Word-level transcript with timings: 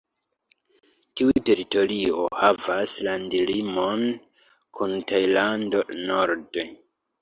Tiu 1.21 1.35
teritorio 1.49 2.25
havas 2.41 2.97
landlimon 3.11 4.05
kun 4.81 5.01
Tajlando 5.15 5.89
norde. 6.13 6.71